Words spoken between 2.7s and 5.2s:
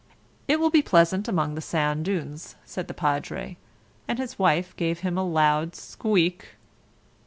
the Padre, and his wife gave a